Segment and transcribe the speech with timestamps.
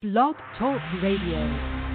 [0.00, 1.88] Blog Talk Radio.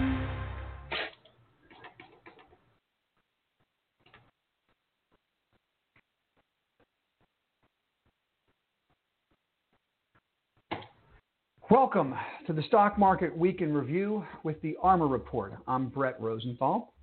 [11.71, 12.13] Welcome
[12.45, 15.53] to the Stock Market Week in Review with the ARMOR Report.
[15.65, 16.93] I'm Brett Rosenthal.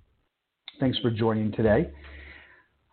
[0.79, 1.89] Thanks for joining today.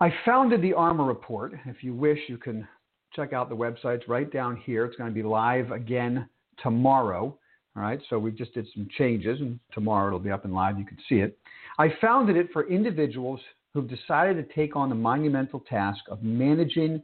[0.00, 1.52] I founded the ARMOR Report.
[1.66, 2.66] If you wish, you can
[3.14, 4.86] check out the websites right down here.
[4.86, 6.26] It's going to be live again
[6.62, 7.38] tomorrow.
[7.78, 10.80] All right, so we just did some changes, and tomorrow it'll be up and live.
[10.80, 11.38] You can see it.
[11.78, 13.38] I founded it for individuals
[13.72, 17.00] who've decided to take on the monumental task of managing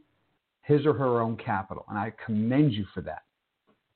[0.63, 3.23] his or her own capital, and I commend you for that.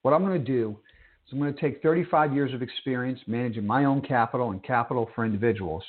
[0.03, 0.79] What I'm going to do
[1.27, 5.11] is I'm going to take 35 years of experience managing my own capital and capital
[5.17, 5.83] for individuals,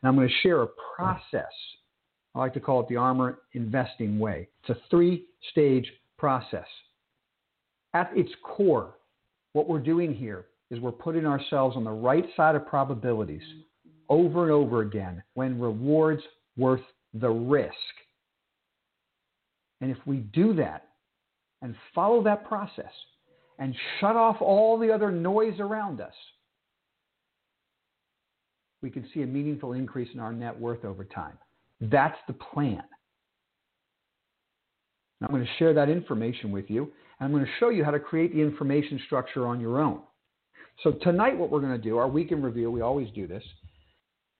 [0.00, 1.52] and I'm going to share a process.
[2.34, 4.48] I like to call it the ARMOR investing way.
[4.62, 6.64] It's a three stage process.
[7.92, 8.94] At its core,
[9.52, 13.42] what we're doing here is we're putting ourselves on the right side of probabilities
[14.08, 16.22] over and over again when rewards
[16.56, 16.82] worth
[17.14, 17.74] the risk.
[19.80, 20.88] And if we do that
[21.60, 22.92] and follow that process,
[23.58, 26.14] and shut off all the other noise around us,
[28.82, 31.38] we can see a meaningful increase in our net worth over time.
[31.80, 32.82] That's the plan.
[35.24, 36.82] I'm going to share that information with you,
[37.20, 40.00] and I'm going to show you how to create the information structure on your own.
[40.82, 43.42] So, tonight, what we're going to do, our week in review, we always do this.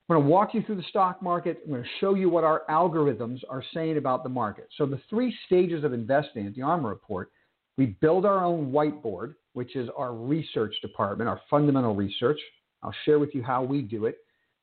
[0.09, 1.61] I'm going to walk you through the stock market.
[1.63, 4.67] I'm going to show you what our algorithms are saying about the market.
[4.77, 7.29] So, the three stages of investing at the ARMOR Report
[7.77, 12.39] we build our own whiteboard, which is our research department, our fundamental research.
[12.83, 14.17] I'll share with you how we do it.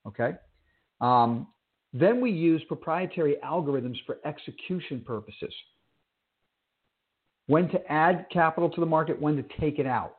[0.06, 0.32] Okay.
[1.00, 1.48] Um,
[1.92, 5.52] then we use proprietary algorithms for execution purposes.
[7.51, 10.15] When to add capital to the market, when to take it out.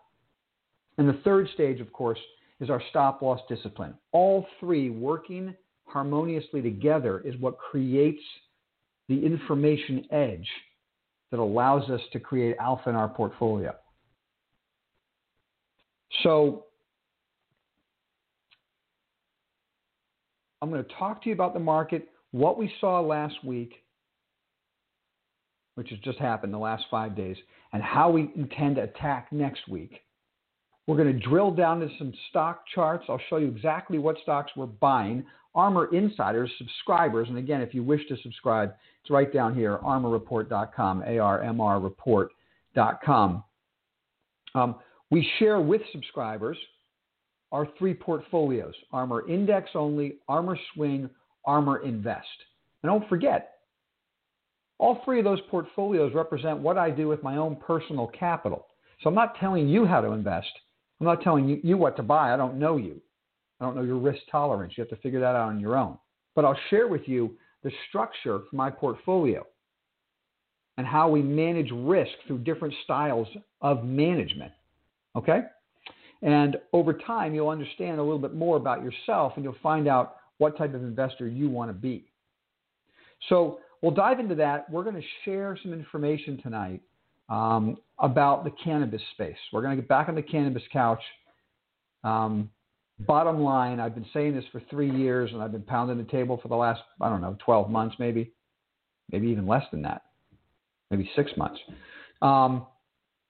[0.97, 2.19] And the third stage, of course,
[2.59, 3.93] is our stop loss discipline.
[4.11, 8.21] All three working harmoniously together is what creates
[9.07, 10.45] the information edge
[11.31, 13.73] that allows us to create alpha in our portfolio.
[16.23, 16.65] So,
[20.61, 23.75] I'm going to talk to you about the market, what we saw last week,
[25.81, 27.35] which has just happened the last five days,
[27.73, 30.03] and how we intend to attack next week.
[30.85, 33.05] We're going to drill down to some stock charts.
[33.09, 35.25] I'll show you exactly what stocks we're buying.
[35.55, 41.03] ARMOR Insiders subscribers, and again, if you wish to subscribe, it's right down here, armorreport.com,
[41.07, 43.43] A-R-M-R report.com.
[44.53, 44.75] Um,
[45.09, 46.57] we share with subscribers
[47.51, 51.09] our three portfolios, ARMOR Index Only, ARMOR Swing,
[51.47, 52.27] ARMOR Invest.
[52.83, 53.60] And don't forget,
[54.81, 58.65] all three of those portfolios represent what I do with my own personal capital.
[59.01, 60.49] So I'm not telling you how to invest.
[60.99, 62.33] I'm not telling you, you what to buy.
[62.33, 62.99] I don't know you.
[63.59, 64.73] I don't know your risk tolerance.
[64.75, 65.99] You have to figure that out on your own.
[66.35, 69.45] But I'll share with you the structure for my portfolio
[70.77, 73.27] and how we manage risk through different styles
[73.61, 74.51] of management.
[75.15, 75.41] Okay?
[76.23, 80.15] And over time, you'll understand a little bit more about yourself and you'll find out
[80.39, 82.05] what type of investor you want to be.
[83.29, 84.69] So we'll dive into that.
[84.69, 86.81] We're going to share some information tonight
[87.29, 89.37] um, about the cannabis space.
[89.51, 91.01] We're going to get back on the cannabis couch.
[92.03, 92.49] Um,
[93.07, 96.39] Bottom line, I've been saying this for three years and I've been pounding the table
[96.41, 98.31] for the last, I don't know, 12 months maybe,
[99.11, 100.03] maybe even less than that,
[100.89, 101.59] maybe six months.
[102.21, 102.67] Um,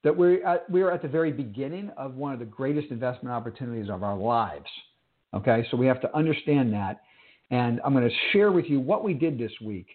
[0.04, 3.90] that we're at, we're at the very beginning of one of the greatest investment opportunities
[3.90, 4.66] of our lives.
[5.34, 7.02] Okay, so we have to understand that.
[7.52, 9.88] And I'm going to share with you what we did this week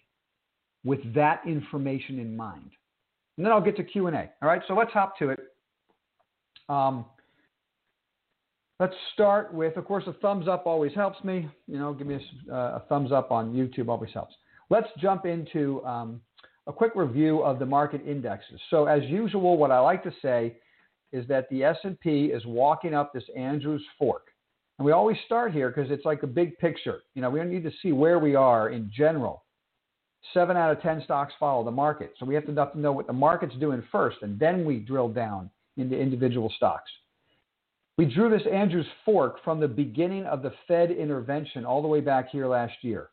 [0.83, 2.71] with that information in mind.
[3.37, 4.11] And then I'll get to Q&A.
[4.11, 5.39] All right, so let's hop to it.
[6.69, 7.05] Um,
[8.79, 11.49] Let's start with, of course, a thumbs up always helps me.
[11.67, 14.35] You know, give me a, uh, a thumbs up on YouTube always helps.
[14.69, 16.21] Let's jump into um,
[16.67, 18.59] a quick review of the market indexes.
[18.69, 20.57] So, as usual, what I like to say
[21.11, 24.27] is that the S&P is walking up this Andrews fork.
[24.77, 26.99] And we always start here because it's like a big picture.
[27.15, 29.43] You know, we need to see where we are in general.
[30.33, 32.13] Seven out of 10 stocks follow the market.
[32.19, 35.49] So we have to know what the market's doing first, and then we drill down
[35.77, 36.89] into individual stocks.
[37.97, 41.99] We drew this Andrews fork from the beginning of the Fed intervention all the way
[41.99, 43.09] back here last year.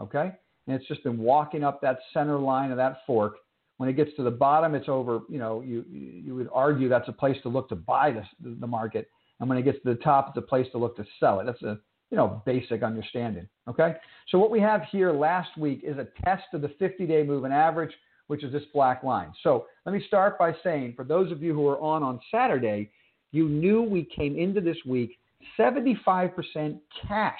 [0.00, 0.32] Okay?
[0.66, 3.36] And it's just been walking up that center line of that fork.
[3.78, 7.08] When it gets to the bottom, it's over, you know, you, you would argue that's
[7.08, 8.24] a place to look to buy the,
[8.60, 9.08] the market.
[9.40, 11.46] And when it gets to the top, it's a place to look to sell it.
[11.46, 11.78] That's a,
[12.10, 13.48] you know, basic understanding.
[13.68, 13.96] Okay?
[14.28, 17.92] So what we have here last week is a test of the 50-day moving average,
[18.28, 19.32] which is this black line.
[19.42, 22.90] So let me start by saying, for those of you who are on on Saturday,
[23.32, 25.18] you knew we came into this week
[25.58, 27.34] 75% cash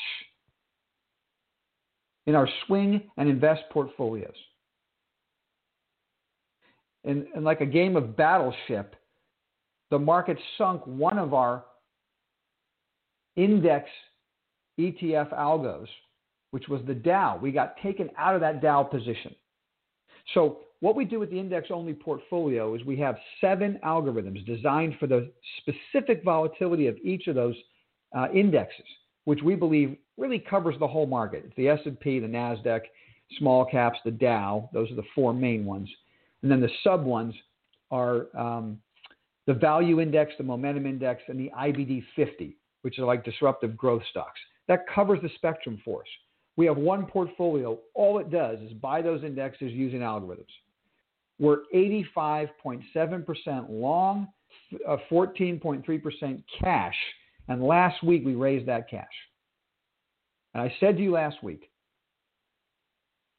[2.27, 4.35] in our swing and invest portfolios.
[7.05, 8.97] And, and like a game of battleship,
[9.91, 11.65] the market sunk one of our
[13.37, 13.89] index
[14.79, 15.89] ETF algos,
[16.51, 17.39] which was the Dow.
[17.41, 19.35] We got taken out of that Dow position.
[20.35, 24.95] So, what we do with the index only portfolio is we have seven algorithms designed
[25.01, 27.57] for the specific volatility of each of those
[28.17, 28.87] uh, indexes,
[29.25, 31.45] which we believe really covers the whole market.
[31.47, 32.83] It's the S&P, the Nasdaq,
[33.39, 34.71] small caps, the Dow.
[34.73, 35.89] Those are the four main ones,
[36.43, 37.35] and then the sub ones
[37.91, 38.79] are um,
[39.47, 44.03] the value index, the momentum index, and the IBD 50, which are like disruptive growth
[44.11, 44.39] stocks.
[44.69, 46.09] That covers the spectrum for us.
[46.57, 47.79] We have one portfolio.
[47.95, 50.47] All it does is buy those indexes using algorithms.
[51.39, 54.29] We're 85.7% long,
[55.11, 56.97] 14.3% uh, cash,
[57.47, 59.07] and last week we raised that cash.
[60.55, 61.71] And I said to you last week,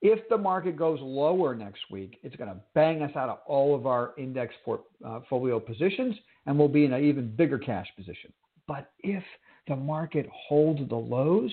[0.02, 3.76] if the market goes lower next week, it's going to bang us out of all
[3.76, 6.16] of our index portfolio uh, positions
[6.46, 8.32] and we'll be in an even bigger cash position.
[8.70, 9.24] But if
[9.68, 11.52] the market holds the lows,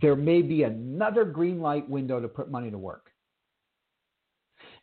[0.00, 3.10] there may be another green light window to put money to work.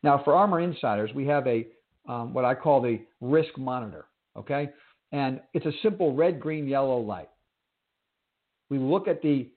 [0.03, 1.65] Now, for ARMOR Insiders, we have a
[2.07, 4.05] um, what I call the risk monitor.
[4.37, 4.69] Okay,
[5.11, 7.29] and it's a simple red, green, yellow light.
[8.69, 9.49] We look at the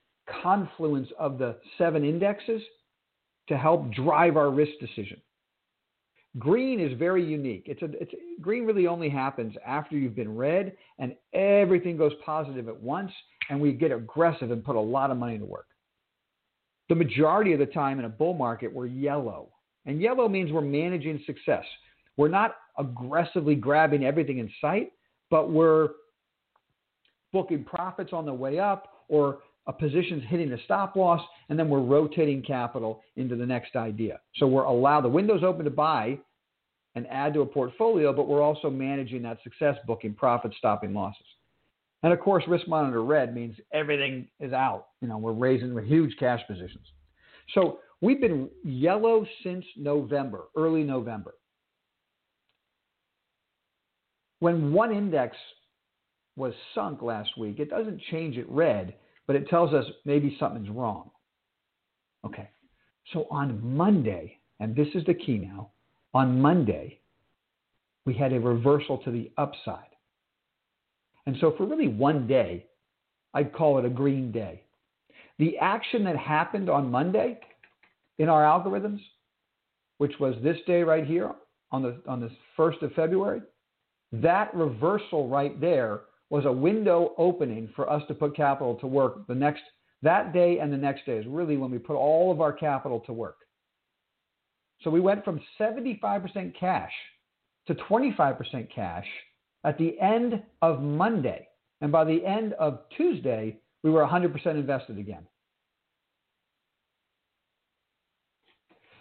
[0.43, 2.63] confluence of the seven indexes
[3.49, 5.21] to help drive our risk decision.
[6.39, 7.65] Green is very unique.
[7.67, 12.69] It's a, it's, green really only happens after you've been red and everything goes positive
[12.69, 13.11] at once,
[13.49, 15.67] and we get aggressive and put a lot of money to work.
[16.89, 19.49] The majority of the time in a bull market, we're yellow.
[19.87, 21.65] And yellow means we're managing success.
[22.17, 24.93] We're not aggressively grabbing everything in sight,
[25.31, 25.91] but we're
[27.33, 31.69] booking profits on the way up or a position's hitting a stop loss, and then
[31.69, 34.21] we're rotating capital into the next idea.
[34.37, 36.19] So we're allowed the windows open to buy
[36.95, 41.27] and add to a portfolio, but we're also managing that success, booking profit stopping losses.
[42.03, 44.89] And of course, risk monitor red means everything is out.
[45.01, 46.85] You know, we're raising huge cash positions.
[47.55, 51.35] So we've been yellow since November, early November.
[54.39, 55.37] When one index
[56.37, 58.95] was sunk last week, it doesn't change it red
[59.27, 61.11] but it tells us maybe something's wrong.
[62.25, 62.49] Okay,
[63.13, 65.71] so on Monday, and this is the key now,
[66.15, 67.01] on Monday,
[68.05, 69.91] we had a reversal to the upside.
[71.27, 72.67] And so for really one day,
[73.35, 74.63] I'd call it a green day.
[75.39, 77.39] The action that happened on Monday
[78.19, 79.01] in our algorithms,
[79.99, 81.33] which was this day right here
[81.73, 83.43] on the on the 1st of February,
[84.13, 89.27] that reversal right there was a window opening for us to put capital to work
[89.27, 89.63] the next
[90.03, 93.01] that day and the next day is really when we put all of our capital
[93.01, 93.39] to work.
[94.83, 96.93] So we went from 75% cash
[97.67, 99.07] to 25% cash
[99.65, 101.49] at the end of Monday.
[101.81, 105.27] And by the end of Tuesday, we were 100% invested again.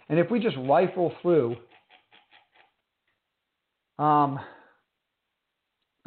[0.08, 1.56] And if we just rifle through
[3.98, 4.38] um,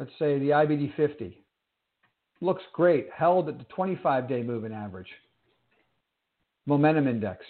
[0.00, 1.44] let's say the IBD 50.
[2.40, 5.08] Looks great, held at the 25 day moving average.
[6.66, 7.44] Momentum index.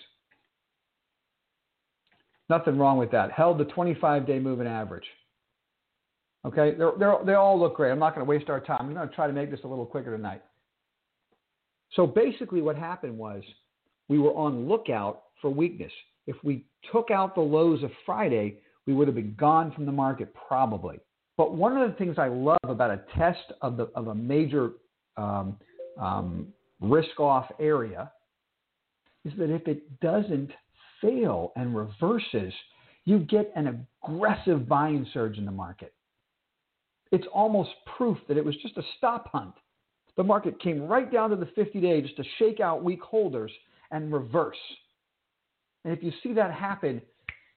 [2.49, 3.31] Nothing wrong with that.
[3.31, 5.07] Held the 25 day moving average.
[6.45, 7.93] Okay, they're, they're, they all look great.
[7.93, 8.79] I'm not going to waste our time.
[8.81, 10.43] I'm going to try to make this a little quicker tonight.
[11.95, 13.43] So basically, what happened was
[14.09, 15.93] we were on lookout for weakness.
[16.27, 19.93] If we took out the lows of Friday, we would have been gone from the
[19.93, 20.99] market probably.
[21.41, 24.73] But one of the things I love about a test of, the, of a major
[25.17, 25.57] um,
[25.99, 26.49] um,
[26.83, 28.13] risk off area
[29.25, 30.51] is that if it doesn't
[31.01, 32.53] fail and reverses,
[33.07, 35.95] you get an aggressive buying surge in the market.
[37.11, 39.55] It's almost proof that it was just a stop hunt.
[40.19, 43.51] The market came right down to the 50 day just to shake out weak holders
[43.91, 44.59] and reverse.
[45.87, 47.01] And if you see that happen,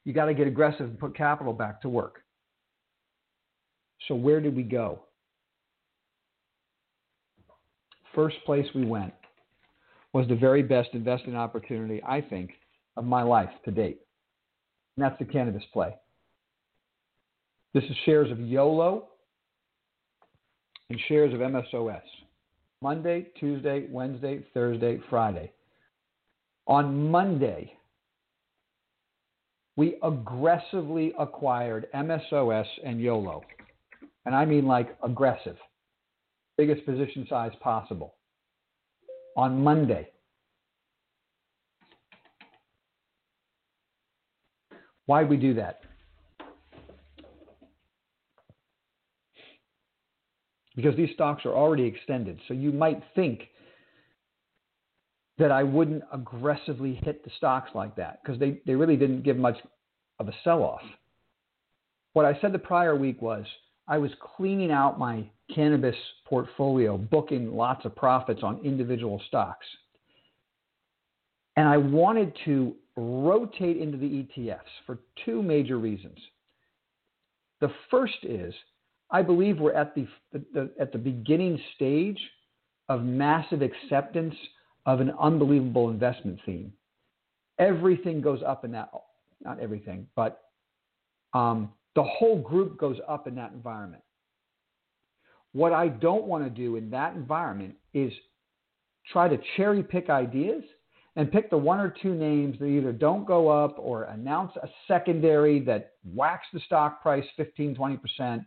[0.05, 2.22] you got to get aggressive and put capital back to work.
[4.07, 4.99] So, where did we go?
[8.13, 9.13] First place we went
[10.13, 12.51] was the very best investing opportunity, I think,
[12.95, 14.01] of my life to date.
[14.95, 15.95] And that's the cannabis play.
[17.73, 19.07] This is shares of YOLO
[20.89, 22.01] and shares of MSOS.
[22.81, 25.51] Monday, Tuesday, Wednesday, Thursday, Friday.
[26.67, 27.73] On Monday,
[29.75, 33.41] we aggressively acquired MSOS and YOLO
[34.25, 35.57] and I mean like aggressive.
[36.57, 38.15] biggest position size possible
[39.35, 40.09] on Monday.
[45.05, 45.81] Why we do that?
[50.75, 52.39] Because these stocks are already extended.
[52.47, 53.49] So you might think
[55.37, 59.37] that I wouldn't aggressively hit the stocks like that because they, they really didn't give
[59.37, 59.57] much
[60.19, 60.81] of a sell off.
[62.13, 63.45] What I said the prior week was
[63.87, 69.65] I was cleaning out my cannabis portfolio, booking lots of profits on individual stocks.
[71.57, 76.17] And I wanted to rotate into the ETFs for two major reasons.
[77.61, 78.53] The first is
[79.11, 82.19] I believe we're at the, the, at the beginning stage
[82.89, 84.33] of massive acceptance
[84.85, 86.73] of an unbelievable investment theme.
[87.59, 88.89] Everything goes up in that,
[89.43, 90.41] not everything, but
[91.33, 94.03] um, the whole group goes up in that environment.
[95.51, 98.11] What I don't want to do in that environment is
[99.11, 100.63] try to cherry pick ideas
[101.15, 104.67] and pick the one or two names that either don't go up or announce a
[104.87, 108.45] secondary that whacks the stock price 15, 20%.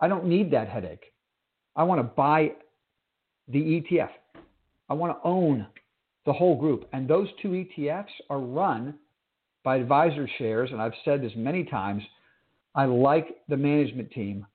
[0.00, 1.12] I don't need that headache.
[1.76, 2.52] I want to buy
[3.48, 4.10] the ETF.
[4.88, 5.66] I want to own
[6.26, 6.88] the whole group.
[6.92, 8.94] And those two ETFs are run
[9.64, 12.02] by advisor shares, And I've said this many times.
[12.74, 14.46] I like the management team.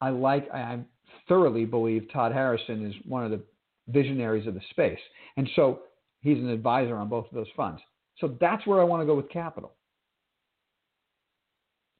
[0.00, 0.80] I like, I
[1.28, 3.42] thoroughly believe Todd Harrison is one of the
[3.88, 4.98] visionaries of the space.
[5.36, 5.80] And so
[6.20, 7.80] he's an advisor on both of those funds.
[8.18, 9.72] So that's where I want to go with capital.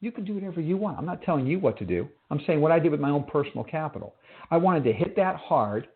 [0.01, 0.99] You can do whatever you want.
[0.99, 2.09] I'm not telling you what to do.
[2.31, 4.15] I'm saying what I did with my own personal capital.
[4.51, 5.89] I wanted to hit that hard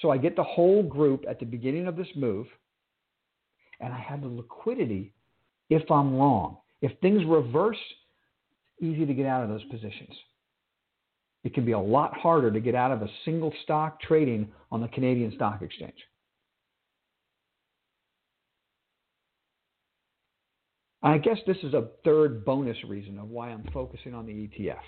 [0.00, 2.46] so I get the whole group at the beginning of this move,
[3.80, 5.12] and I had the liquidity
[5.70, 6.58] if I'm wrong.
[6.82, 7.78] If things reverse,
[8.82, 10.14] easy to get out of those positions.
[11.44, 14.82] It can be a lot harder to get out of a single stock trading on
[14.82, 15.94] the Canadian Stock Exchange.
[21.02, 24.82] I guess this is a third bonus reason of why I'm focusing on the ETF.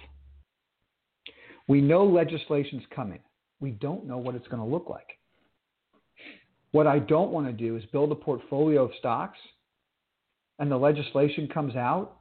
[1.69, 3.21] We know legislation's coming.
[3.61, 5.07] We don't know what it's going to look like.
[6.73, 9.39] What I don't want to do is build a portfolio of stocks
[10.59, 12.19] and the legislation comes out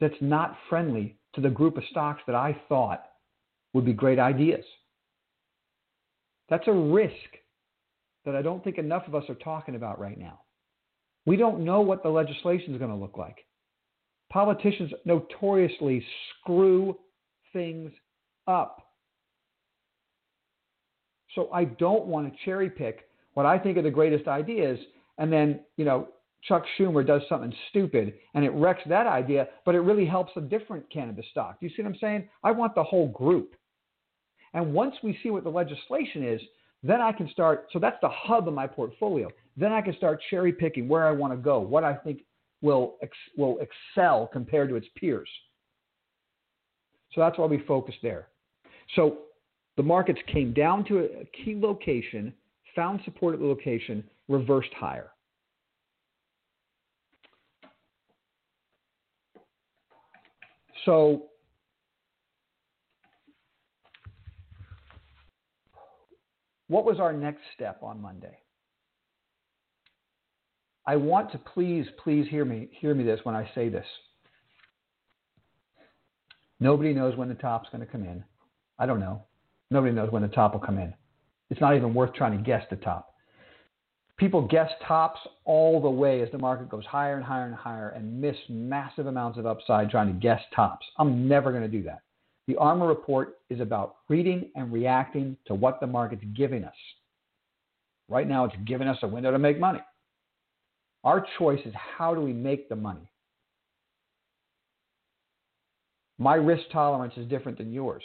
[0.00, 3.04] that's not friendly to the group of stocks that I thought
[3.72, 4.64] would be great ideas.
[6.48, 7.12] That's a risk
[8.24, 10.40] that I don't think enough of us are talking about right now.
[11.26, 13.44] We don't know what the legislation is going to look like.
[14.30, 16.04] Politicians notoriously
[16.40, 16.96] screw
[17.52, 17.92] things
[18.46, 18.82] up.
[21.34, 24.78] So I don't want to cherry pick what I think are the greatest ideas
[25.18, 26.08] and then, you know,
[26.42, 30.40] Chuck Schumer does something stupid and it wrecks that idea, but it really helps a
[30.40, 31.58] different cannabis stock.
[31.60, 32.28] Do you see what I'm saying?
[32.44, 33.54] I want the whole group.
[34.54, 36.40] And once we see what the legislation is,
[36.82, 37.66] then I can start.
[37.72, 39.28] So that's the hub of my portfolio.
[39.56, 42.22] Then I can start cherry picking where I want to go, what I think
[42.62, 42.96] will
[43.36, 45.28] will excel compared to its peers.
[47.14, 48.28] So that's why we focus there.
[48.94, 49.18] So
[49.76, 52.32] the markets came down to a key location,
[52.74, 55.10] found support at the location, reversed higher.
[60.84, 61.24] So
[66.68, 68.38] what was our next step on Monday?
[70.86, 73.84] I want to please, please hear me, hear me this when I say this.
[76.60, 78.24] Nobody knows when the top's going to come in.
[78.78, 79.24] I don't know.
[79.70, 80.94] Nobody knows when the top will come in.
[81.50, 83.07] It's not even worth trying to guess the top.
[84.18, 87.90] People guess tops all the way as the market goes higher and higher and higher
[87.90, 90.84] and miss massive amounts of upside trying to guess tops.
[90.98, 92.02] I'm never going to do that.
[92.48, 96.74] The Armor report is about reading and reacting to what the market's giving us.
[98.08, 99.82] Right now, it's giving us a window to make money.
[101.04, 103.08] Our choice is how do we make the money?
[106.18, 108.02] My risk tolerance is different than yours.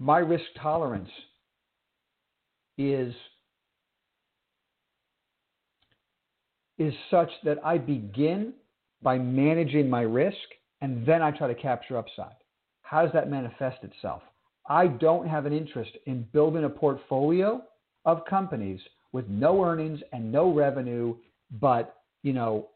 [0.00, 1.10] My risk tolerance
[2.90, 3.14] is
[6.78, 8.54] is such that I begin
[9.02, 10.36] by managing my risk
[10.80, 12.34] and then I try to capture upside.
[12.82, 14.22] How does that manifest itself?
[14.68, 17.62] I don't have an interest in building a portfolio
[18.04, 18.80] of companies
[19.12, 21.14] with no earnings and no revenue,
[21.60, 22.68] but you know,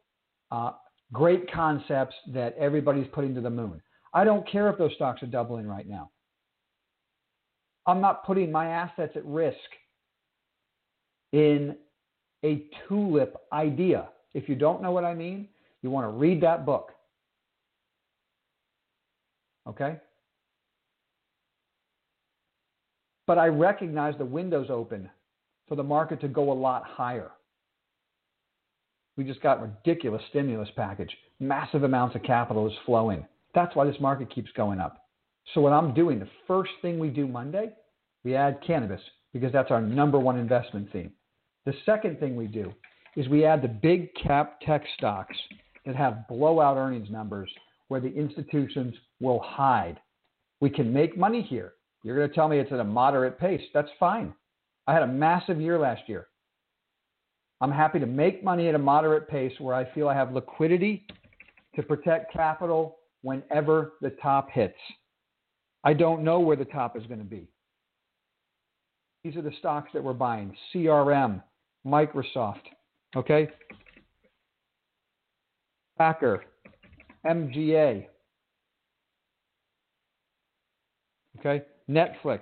[0.50, 0.72] uh,
[1.12, 3.80] great concepts that everybody's putting to the moon.
[4.12, 6.10] I don't care if those stocks are doubling right now.
[7.86, 9.56] I'm not putting my assets at risk
[11.36, 11.76] in
[12.44, 14.08] a tulip idea.
[14.32, 15.48] If you don't know what I mean,
[15.82, 16.92] you want to read that book.
[19.68, 19.96] Okay?
[23.26, 25.10] But I recognize the window's open
[25.68, 27.32] for the market to go a lot higher.
[29.18, 31.14] We just got ridiculous stimulus package.
[31.38, 33.26] Massive amounts of capital is flowing.
[33.54, 35.06] That's why this market keeps going up.
[35.52, 37.72] So what I'm doing, the first thing we do Monday,
[38.24, 39.00] we add cannabis
[39.34, 41.12] because that's our number one investment theme.
[41.66, 42.72] The second thing we do
[43.16, 45.36] is we add the big cap tech stocks
[45.84, 47.50] that have blowout earnings numbers
[47.88, 49.98] where the institutions will hide.
[50.60, 51.74] We can make money here.
[52.02, 53.62] You're going to tell me it's at a moderate pace.
[53.74, 54.32] That's fine.
[54.86, 56.28] I had a massive year last year.
[57.60, 61.06] I'm happy to make money at a moderate pace where I feel I have liquidity
[61.74, 64.78] to protect capital whenever the top hits.
[65.82, 67.48] I don't know where the top is going to be.
[69.24, 71.42] These are the stocks that we're buying CRM,
[71.86, 72.62] Microsoft,
[73.14, 73.48] okay?
[75.96, 76.44] Packer,
[77.24, 78.06] MGA,
[81.38, 81.64] okay?
[81.88, 82.40] Netflix.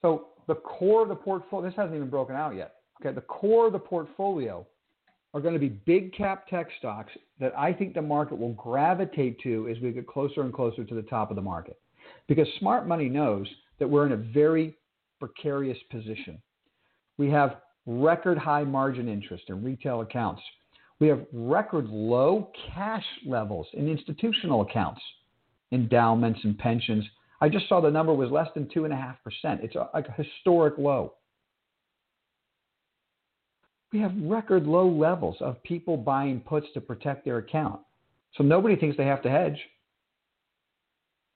[0.00, 2.76] So the core of the portfolio, this hasn't even broken out yet.
[3.00, 4.66] Okay, the core of the portfolio
[5.34, 9.40] are going to be big cap tech stocks that I think the market will gravitate
[9.40, 11.78] to as we get closer and closer to the top of the market.
[12.28, 13.46] Because smart money knows
[13.78, 14.76] that we're in a very
[15.18, 16.40] precarious position.
[17.22, 20.42] We have record high margin interest in retail accounts.
[20.98, 25.00] We have record low cash levels in institutional accounts,
[25.70, 27.04] endowments, and pensions.
[27.40, 29.14] I just saw the number was less than 2.5%.
[29.62, 31.14] It's a, like a historic low.
[33.92, 37.82] We have record low levels of people buying puts to protect their account.
[38.36, 39.60] So nobody thinks they have to hedge.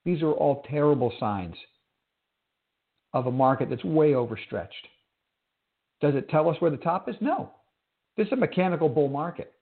[0.05, 1.55] These are all terrible signs
[3.13, 4.89] of a market that's way overstretched.
[6.01, 7.17] Does it tell us where the top is?
[7.21, 7.51] No.
[8.17, 9.53] This is a mechanical bull market.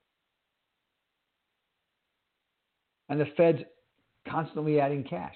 [3.08, 3.62] And the Fed's
[4.28, 5.34] constantly adding cash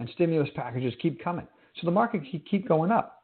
[0.00, 1.46] and stimulus packages keep coming.
[1.80, 3.22] So the market keep going up.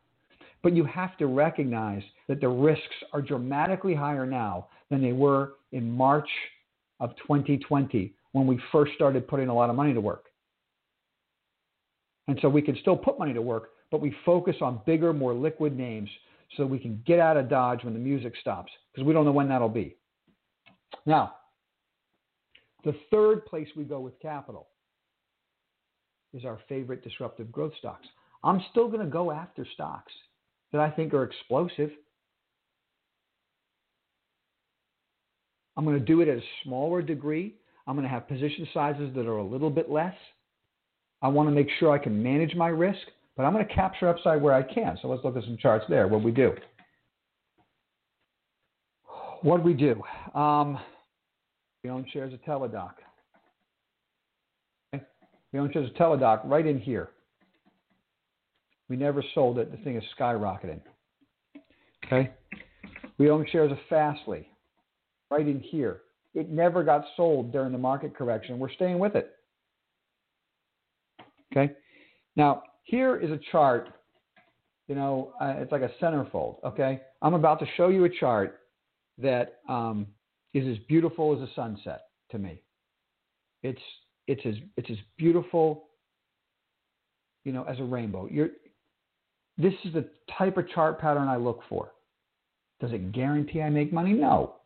[0.62, 5.54] But you have to recognize that the risks are dramatically higher now than they were
[5.72, 6.28] in March
[7.00, 10.26] of 2020 when we first started putting a lot of money to work.
[12.28, 15.34] And so we can still put money to work, but we focus on bigger, more
[15.34, 16.08] liquid names
[16.56, 19.32] so we can get out of Dodge when the music stops because we don't know
[19.32, 19.96] when that'll be.
[21.06, 21.34] Now,
[22.84, 24.68] the third place we go with capital
[26.32, 28.06] is our favorite disruptive growth stocks.
[28.42, 30.12] I'm still going to go after stocks
[30.72, 31.90] that I think are explosive.
[35.76, 37.54] I'm going to do it at a smaller degree.
[37.86, 40.14] I'm going to have position sizes that are a little bit less.
[41.22, 43.00] I want to make sure I can manage my risk,
[43.36, 44.98] but I'm going to capture upside where I can.
[45.02, 46.06] So let's look at some charts there.
[46.08, 46.52] What we do.
[49.42, 50.02] What we do?
[50.38, 50.78] Um,
[51.82, 52.92] we own shares of Teladoc.
[55.52, 57.10] We own shares of Teladoc right in here.
[58.88, 59.70] We never sold it.
[59.70, 60.80] The thing is skyrocketing.
[62.04, 62.30] Okay.
[63.18, 64.48] We own shares of Fastly
[65.30, 66.00] right in here.
[66.34, 68.58] It never got sold during the market correction.
[68.58, 69.30] We're staying with it.
[71.52, 71.72] Okay.
[72.34, 73.88] Now, here is a chart.
[74.88, 76.56] You know, uh, it's like a centerfold.
[76.64, 77.00] Okay.
[77.22, 78.60] I'm about to show you a chart
[79.18, 80.06] that um,
[80.52, 82.60] is as beautiful as a sunset to me.
[83.62, 83.80] It's
[84.26, 85.88] it's as it's as beautiful,
[87.44, 88.28] you know, as a rainbow.
[88.30, 88.50] You're
[89.56, 91.92] this is the type of chart pattern I look for.
[92.80, 94.12] Does it guarantee I make money?
[94.12, 94.56] No.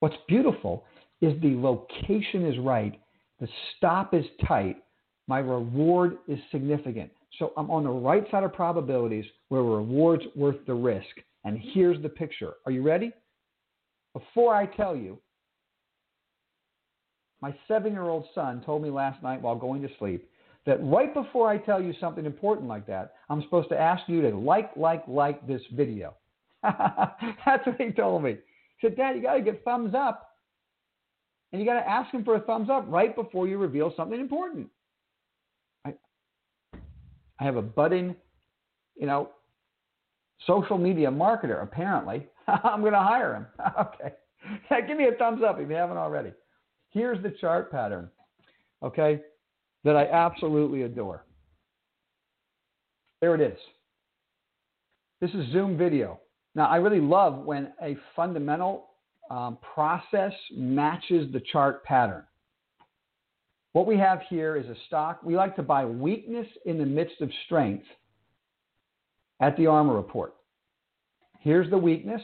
[0.00, 0.84] What's beautiful
[1.20, 2.98] is the location is right,
[3.40, 4.76] the stop is tight,
[5.26, 7.10] my reward is significant.
[7.38, 11.06] So I'm on the right side of probabilities where reward's worth the risk.
[11.44, 12.54] And here's the picture.
[12.66, 13.12] Are you ready?
[14.12, 15.18] Before I tell you,
[17.40, 20.28] my seven year old son told me last night while going to sleep
[20.66, 24.20] that right before I tell you something important like that, I'm supposed to ask you
[24.22, 26.14] to like, like, like this video.
[26.62, 28.36] That's what he told me.
[28.78, 30.26] He said, Dad, you got to get thumbs up.
[31.52, 34.20] And you got to ask him for a thumbs up right before you reveal something
[34.20, 34.68] important.
[37.40, 38.14] I, have a budding,
[38.96, 39.30] you know,
[40.46, 42.26] social media marketer, apparently.
[42.46, 43.46] I'm going to hire him.
[43.80, 44.14] okay.
[44.86, 46.32] Give me a thumbs up if you haven't already.
[46.90, 48.10] Here's the chart pattern,
[48.82, 49.20] okay,
[49.84, 51.24] that I absolutely adore.
[53.20, 53.58] There it is.
[55.20, 56.20] This is Zoom video.
[56.54, 58.86] Now, I really love when a fundamental
[59.30, 62.24] um, process matches the chart pattern.
[63.72, 65.20] What we have here is a stock.
[65.22, 67.84] We like to buy weakness in the midst of strength
[69.40, 70.34] at the armor report.
[71.40, 72.22] Here's the weakness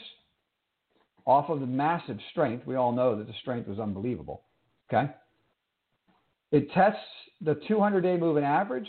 [1.24, 2.66] off of the massive strength.
[2.66, 4.42] We all know that the strength was unbelievable.
[4.92, 5.11] Okay?
[6.52, 7.00] It tests
[7.40, 8.88] the 200 day moving average,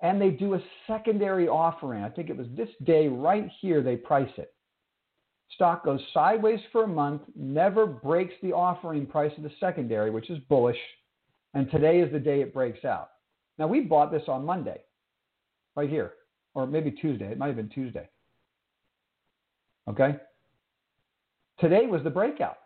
[0.00, 2.04] and they do a secondary offering.
[2.04, 4.52] I think it was this day right here they price it.
[5.54, 10.28] Stock goes sideways for a month, never breaks the offering price of the secondary, which
[10.28, 10.76] is bullish,
[11.56, 13.12] and today is the day it breaks out.
[13.58, 14.82] Now, we bought this on Monday,
[15.74, 16.12] right here,
[16.52, 17.32] or maybe Tuesday.
[17.32, 18.10] It might have been Tuesday.
[19.88, 20.16] Okay?
[21.58, 22.58] Today was the breakout.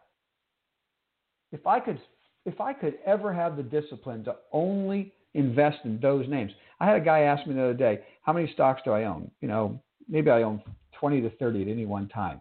[1.53, 2.00] If I could
[2.46, 6.50] if I could ever have the discipline to only invest in those names.
[6.81, 9.31] I had a guy ask me the other day, how many stocks do I own?
[9.40, 10.62] You know, maybe I own
[10.98, 12.40] 20 to 30 at any one time.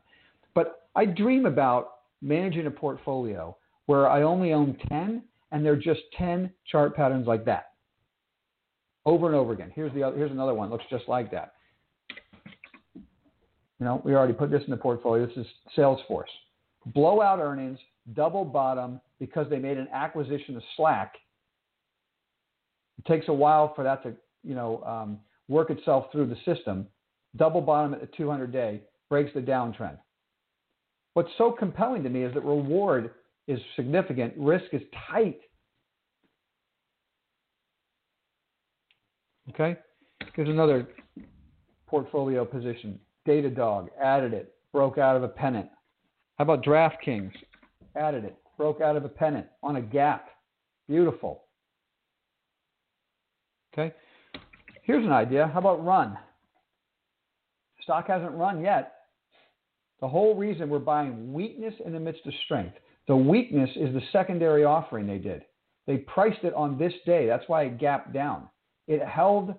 [0.56, 3.56] But I dream about managing a portfolio
[3.88, 7.72] where I only own 10 and they're just 10 chart patterns like that.
[9.06, 9.72] Over and over again.
[9.74, 11.54] Here's the other, here's another one looks just like that.
[12.96, 15.26] You know, we already put this in the portfolio.
[15.26, 15.46] This is
[15.78, 16.24] Salesforce.
[16.88, 17.80] Blowout earnings,
[18.14, 21.14] double bottom because they made an acquisition of Slack.
[22.98, 26.88] It takes a while for that to, you know, um, work itself through the system.
[27.38, 29.98] Double bottom at the 200 day breaks the downtrend.
[31.14, 33.12] What's so compelling to me is that reward
[33.50, 35.40] is significant, risk is tight.
[39.50, 39.76] Okay?
[40.36, 40.88] Here's another
[41.88, 43.00] portfolio position.
[43.28, 45.68] Datadog, added it, broke out of a pennant.
[46.38, 47.32] How about DraftKings?
[47.96, 50.30] Added it, broke out of a pennant on a gap.
[50.88, 51.46] Beautiful.
[53.74, 53.94] Okay?
[54.84, 55.50] Here's an idea.
[55.52, 56.18] How about run?
[57.82, 58.94] Stock hasn't run yet.
[60.02, 62.76] The whole reason we're buying weakness in the midst of strength.
[63.10, 65.42] The weakness is the secondary offering they did.
[65.88, 67.26] They priced it on this day.
[67.26, 68.48] That's why it gapped down.
[68.88, 69.56] It held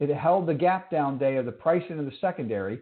[0.00, 2.80] it held the gap down day of the pricing of the secondary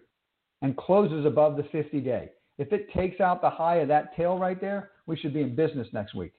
[0.62, 2.30] and closes above the 50 day.
[2.56, 5.54] If it takes out the high of that tail right there, we should be in
[5.54, 6.32] business next week.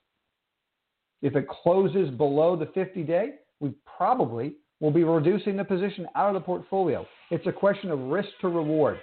[1.21, 6.35] If it closes below the 50 day, we probably will be reducing the position out
[6.35, 7.05] of the portfolio.
[7.29, 8.97] It's a question of risk to reward.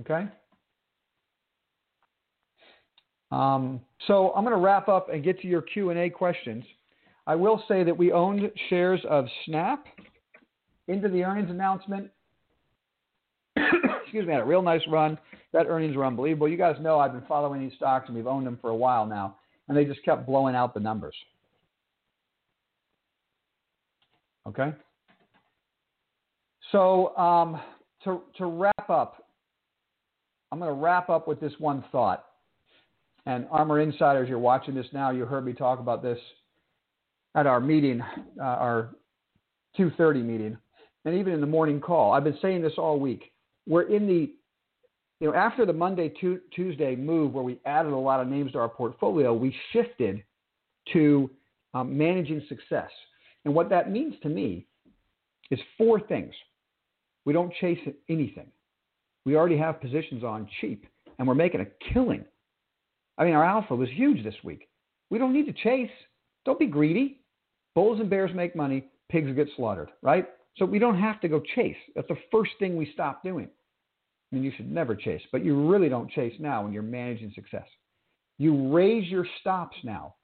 [0.00, 0.26] Okay?
[3.30, 6.64] Um, so I'm going to wrap up and get to your Q&A questions.
[7.26, 9.86] I will say that we owned shares of Snap
[10.88, 12.10] into the earnings announcement.
[13.56, 15.18] Excuse me, had a real nice run.
[15.52, 16.48] That earnings were unbelievable.
[16.48, 19.06] You guys know I've been following these stocks and we've owned them for a while
[19.06, 19.36] now,
[19.68, 21.14] and they just kept blowing out the numbers.
[24.46, 24.72] Okay?
[26.72, 27.60] So um,
[28.04, 29.23] to, to wrap up,
[30.54, 32.26] I'm going to wrap up with this one thought.
[33.26, 35.10] And ARMR Insiders, you're watching this now.
[35.10, 36.18] You heard me talk about this
[37.34, 38.00] at our meeting,
[38.38, 38.90] uh, our
[39.76, 40.56] 2:30 meeting,
[41.04, 42.12] and even in the morning call.
[42.12, 43.32] I've been saying this all week.
[43.66, 44.32] We're in the,
[45.18, 46.08] you know, after the Monday
[46.54, 50.22] Tuesday move where we added a lot of names to our portfolio, we shifted
[50.92, 51.28] to
[51.72, 52.90] um, managing success.
[53.44, 54.66] And what that means to me
[55.50, 56.32] is four things.
[57.24, 58.52] We don't chase anything
[59.24, 60.86] we already have positions on cheap,
[61.18, 62.24] and we're making a killing.
[63.16, 64.68] I mean, our alpha was huge this week.
[65.10, 65.90] We don't need to chase.
[66.44, 67.20] Don't be greedy.
[67.74, 70.28] Bulls and bears make money, pigs get slaughtered, right?
[70.56, 71.76] So we don't have to go chase.
[71.94, 73.48] That's the first thing we stop doing.
[74.30, 77.32] I mean, you should never chase, but you really don't chase now when you're managing
[77.34, 77.66] success.
[78.38, 80.14] You raise your stops now.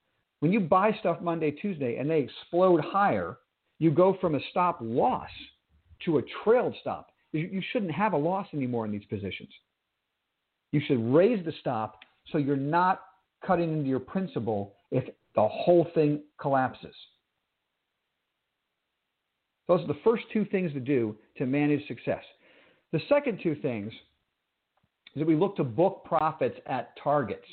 [0.40, 3.38] When you buy stuff Monday, Tuesday, and they explode higher,
[3.78, 5.30] you go from a stop loss
[6.04, 7.08] to a trailed stop.
[7.32, 9.50] You shouldn't have a loss anymore in these positions.
[10.72, 11.98] You should raise the stop
[12.30, 13.02] so you're not
[13.46, 16.94] cutting into your principal if the whole thing collapses.
[19.68, 22.24] Those are the first two things to do to manage success.
[22.92, 23.92] The second two things
[25.14, 27.46] is that we look to book profits at targets.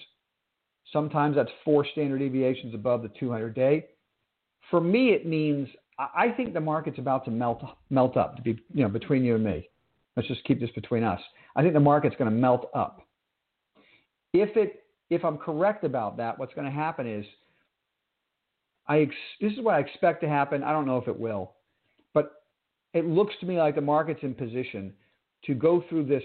[0.92, 3.86] Sometimes that's four standard deviations above the 200 day.
[4.72, 8.36] For me, it means I think the market's about to melt melt up.
[8.36, 9.70] To be you know between you and me,
[10.16, 11.20] let's just keep this between us.
[11.56, 13.02] I think the market's going to melt up.
[14.34, 17.26] If it if I'm correct about that, what's going to happen is
[18.88, 20.64] I ex- this is what I expect to happen.
[20.64, 21.54] I don't know if it will,
[22.14, 22.44] but
[22.94, 24.94] it looks to me like the market's in position
[25.46, 26.24] to go through this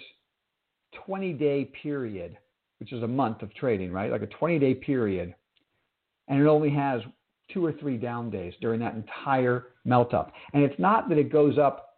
[1.07, 2.37] 20 day period,
[2.79, 4.11] which is a month of trading, right?
[4.11, 5.35] Like a 20 day period,
[6.29, 7.01] and it only has
[7.53, 10.33] two or three down days during that entire melt up.
[10.53, 11.97] And it's not that it goes up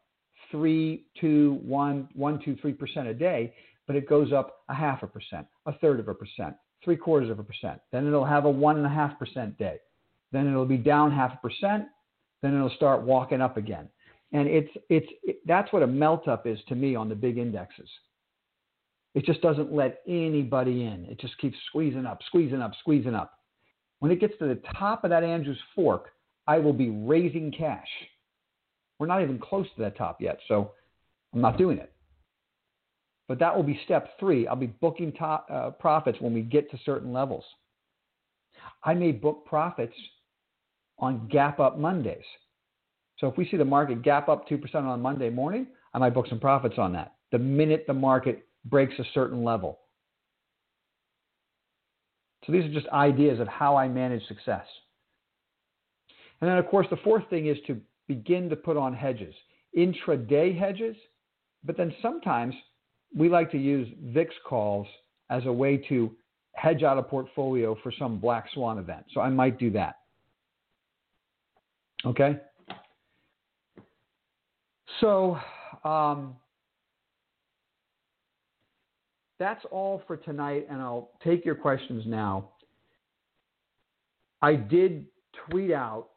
[0.50, 3.54] three, two, one, one, two, three percent a day,
[3.86, 7.30] but it goes up a half a percent, a third of a percent, three quarters
[7.30, 7.80] of a percent.
[7.92, 9.78] Then it'll have a one and a half percent day.
[10.32, 11.84] Then it'll be down half a percent.
[12.42, 13.88] Then it'll start walking up again.
[14.32, 17.38] And it's it's it, that's what a melt up is to me on the big
[17.38, 17.88] indexes.
[19.14, 21.06] It just doesn't let anybody in.
[21.08, 23.38] It just keeps squeezing up, squeezing up, squeezing up.
[24.00, 26.10] When it gets to the top of that Andrews fork,
[26.46, 27.88] I will be raising cash.
[28.98, 30.72] We're not even close to that top yet, so
[31.32, 31.92] I'm not doing it.
[33.26, 34.46] But that will be step three.
[34.46, 37.44] I'll be booking top, uh, profits when we get to certain levels.
[38.82, 39.94] I may book profits
[40.98, 42.24] on gap up Mondays.
[43.18, 46.26] So if we see the market gap up 2% on Monday morning, I might book
[46.28, 47.14] some profits on that.
[47.32, 49.80] The minute the market breaks a certain level.
[52.46, 54.66] So these are just ideas of how I manage success.
[56.40, 59.34] And then, of course, the fourth thing is to begin to put on hedges,
[59.76, 60.96] intraday hedges,
[61.64, 62.54] but then sometimes
[63.16, 64.86] we like to use VIX calls
[65.30, 66.10] as a way to
[66.52, 69.04] hedge out a portfolio for some black swan event.
[69.12, 69.96] So I might do that.
[72.04, 72.38] Okay?
[75.00, 75.38] So
[75.84, 76.36] um,
[79.38, 82.50] that's all for tonight, and I'll take your questions now.
[84.42, 85.06] I did
[85.48, 86.08] tweet out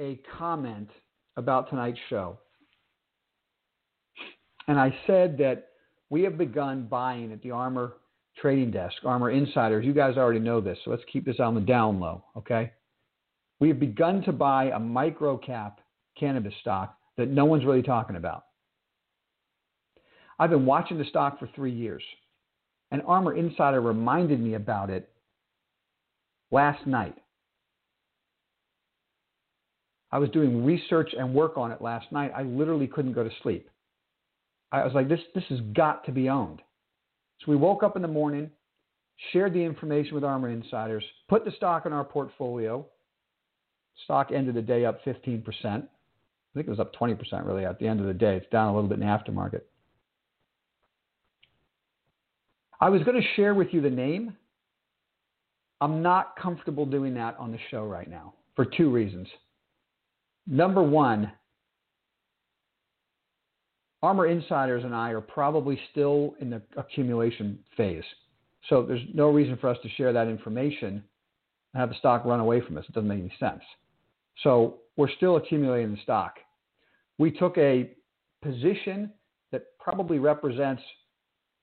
[0.00, 0.88] a comment
[1.36, 2.38] about tonight's show.
[4.66, 5.68] And I said that
[6.10, 7.94] we have begun buying at the Armor
[8.40, 9.84] trading desk, Armor Insiders.
[9.84, 12.72] You guys already know this, so let's keep this on the down low, okay?
[13.60, 15.80] We have begun to buy a micro cap
[16.18, 18.44] cannabis stock that no one's really talking about.
[20.38, 22.02] I've been watching the stock for three years,
[22.90, 25.08] and Armor Insider reminded me about it
[26.50, 27.16] last night.
[30.10, 32.32] I was doing research and work on it last night.
[32.36, 33.68] I literally couldn't go to sleep.
[34.70, 36.62] I was like, this, this has got to be owned.
[37.40, 38.50] So we woke up in the morning,
[39.32, 42.86] shared the information with Armor Insiders, put the stock in our portfolio.
[44.04, 45.44] Stock ended the day up 15%.
[45.64, 45.80] I
[46.54, 48.36] think it was up 20% really at the end of the day.
[48.36, 49.62] It's down a little bit in the aftermarket.
[52.80, 54.36] I was going to share with you the name.
[55.80, 59.28] I'm not comfortable doing that on the show right now for two reasons.
[60.46, 61.32] Number one,
[64.02, 68.04] Armor Insiders and I are probably still in the accumulation phase.
[68.68, 71.02] So there's no reason for us to share that information
[71.72, 72.84] and have the stock run away from us.
[72.88, 73.62] It doesn't make any sense.
[74.42, 76.34] So we're still accumulating the stock.
[77.18, 77.92] We took a
[78.42, 79.10] position
[79.52, 80.82] that probably represents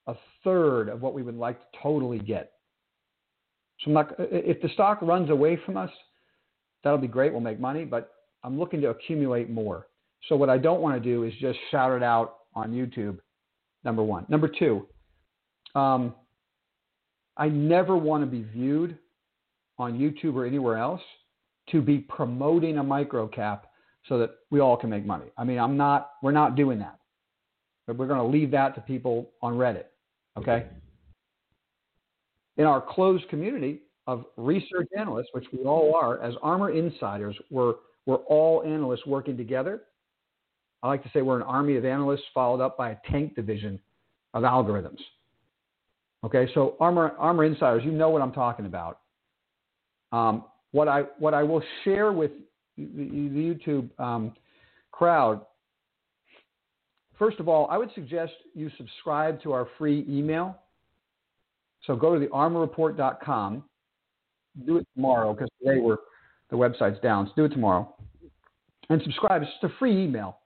[0.07, 2.53] a third of what we would like to totally get.
[3.83, 5.89] So not, if the stock runs away from us,
[6.83, 7.31] that'll be great.
[7.31, 8.11] We'll make money, but
[8.43, 9.87] I'm looking to accumulate more.
[10.29, 13.19] So what I don't want to do is just shout it out on YouTube.
[13.83, 14.25] Number one.
[14.29, 14.87] Number two.
[15.73, 16.13] Um,
[17.37, 18.97] I never want to be viewed
[19.79, 21.01] on YouTube or anywhere else
[21.71, 23.67] to be promoting a micro cap
[24.07, 25.25] so that we all can make money.
[25.37, 26.11] I mean, I'm not.
[26.21, 26.99] We're not doing that.
[27.87, 29.85] But we're going to leave that to people on Reddit.
[30.37, 30.65] Okay.
[32.57, 37.75] In our closed community of research analysts, which we all are, as Armor Insiders, we're
[38.05, 39.81] we're all analysts working together
[40.83, 43.79] I like to say we're an army of analysts followed up by a tank division
[44.33, 44.99] of algorithms.
[46.23, 48.99] Okay, so Armor, ARMR Insiders, you know what I'm talking about.
[50.11, 52.31] Um, what I what I will share with
[52.77, 54.33] the, the YouTube um,
[54.91, 55.45] crowd.
[57.21, 60.57] First of all, I would suggest you subscribe to our free email.
[61.85, 63.63] So go to the armorreport.com.
[64.65, 65.97] Do it tomorrow because today we're
[66.49, 67.27] the website's down.
[67.27, 67.93] So do it tomorrow.
[68.89, 69.43] And subscribe.
[69.43, 70.39] It's just a free email.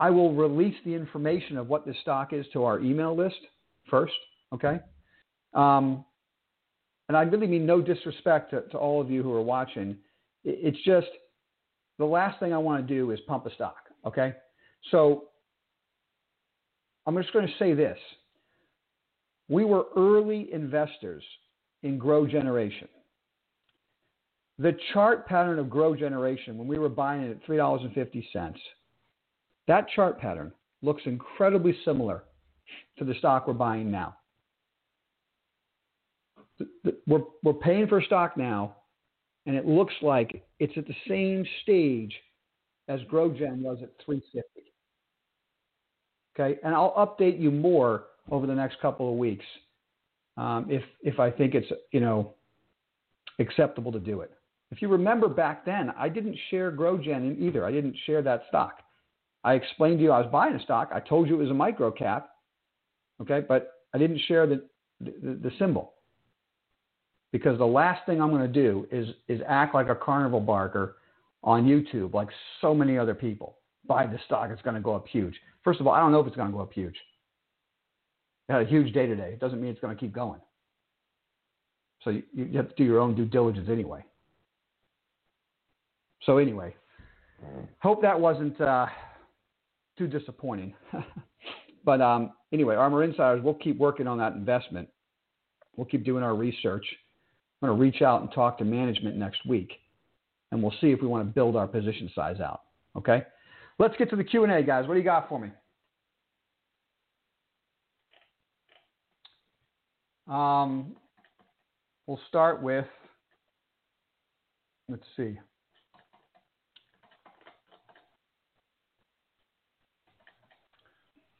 [0.00, 3.38] I will release the information of what this stock is to our email list
[3.88, 4.12] first,
[4.52, 4.80] okay?
[5.54, 6.04] Um,
[7.06, 9.96] and I really mean no disrespect to, to all of you who are watching.
[10.42, 11.06] It's just
[12.00, 14.34] the last thing I want to do is pump a stock, okay?
[14.90, 15.28] So
[17.06, 17.98] I'm just going to say this.
[19.48, 21.24] We were early investors
[21.82, 22.88] in Grow Generation.
[24.58, 28.54] The chart pattern of Grow Generation, when we were buying it at $3.50,
[29.66, 32.24] that chart pattern looks incredibly similar
[32.98, 34.16] to the stock we're buying now.
[37.06, 38.76] We're, we're paying for stock now,
[39.46, 42.14] and it looks like it's at the same stage
[42.88, 44.71] as GrowGen was at 350.
[46.34, 49.44] Okay, and I'll update you more over the next couple of weeks
[50.36, 52.34] um, if if I think it's you know
[53.38, 54.32] acceptable to do it.
[54.70, 57.66] If you remember back then, I didn't share GrowGen either.
[57.66, 58.78] I didn't share that stock.
[59.44, 60.90] I explained to you I was buying a stock.
[60.94, 62.30] I told you it was a micro cap.
[63.20, 64.64] Okay, but I didn't share the,
[65.00, 65.92] the, the symbol
[67.32, 70.96] because the last thing I'm going to do is is act like a carnival barker
[71.44, 72.28] on YouTube, like
[72.60, 73.56] so many other people.
[73.86, 75.34] Buy the stock, it's going to go up huge.
[75.64, 76.96] First of all, I don't know if it's going to go up huge.
[78.48, 79.30] It had a huge day today.
[79.32, 80.40] It doesn't mean it's going to keep going.
[82.02, 84.04] So you, you have to do your own due diligence anyway.
[86.24, 86.74] So anyway,
[87.78, 88.86] hope that wasn't uh,
[89.98, 90.74] too disappointing.
[91.84, 94.88] but um, anyway, Armor Insiders, we'll keep working on that investment.
[95.76, 96.84] We'll keep doing our research.
[97.60, 99.72] I'm going to reach out and talk to management next week,
[100.50, 102.62] and we'll see if we want to build our position size out.
[102.96, 103.22] Okay,
[103.82, 104.86] let's get to the Q and A, guys.
[104.86, 105.48] What do you got for me?
[110.28, 110.94] Um,
[112.06, 112.86] we'll start with.
[114.88, 115.36] Let's see.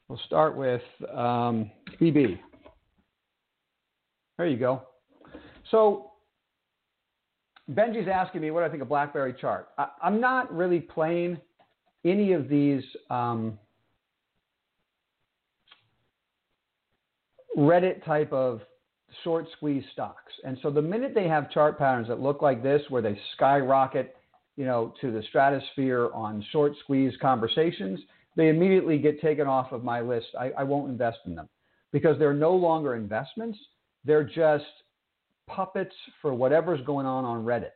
[0.09, 0.81] We'll start with
[1.15, 2.37] um, BB.
[4.37, 4.81] There you go.
[5.71, 6.11] So
[7.71, 9.69] Benji's asking me what I think of BlackBerry chart.
[9.77, 11.39] I, am not really playing
[12.05, 13.57] any of these um,
[17.57, 18.61] Reddit type of
[19.23, 20.33] short squeeze stocks.
[20.43, 24.15] And so the minute they have chart patterns that look like this, where they skyrocket,
[24.57, 27.99] you know, to the stratosphere on short squeeze conversations,
[28.35, 30.27] they immediately get taken off of my list.
[30.39, 31.47] I, I won't invest in them
[31.91, 33.57] because they're no longer investments.
[34.03, 34.65] They're just
[35.47, 37.71] puppets for whatever's going on on Reddit.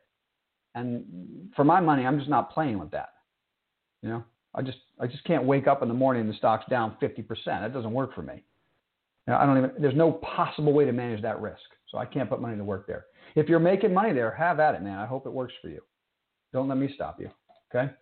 [0.74, 3.10] And for my money, I'm just not playing with that.
[4.02, 6.68] You know, I just I just can't wake up in the morning and the stock's
[6.70, 7.26] down 50%.
[7.46, 8.42] That doesn't work for me.
[9.26, 9.72] You know, I don't even.
[9.78, 11.60] There's no possible way to manage that risk.
[11.90, 13.06] So I can't put money to work there.
[13.34, 14.98] If you're making money there, have at it, man.
[14.98, 15.80] I hope it works for you.
[16.52, 17.30] Don't let me stop you.
[17.74, 17.92] Okay.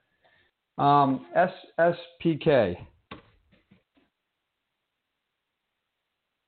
[0.78, 1.26] Um,
[1.78, 2.76] SSPK.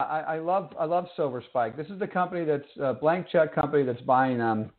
[0.01, 1.77] I, I, love I love Silver Spike.
[1.77, 4.71] This is the company that's a blank check company that's buying um,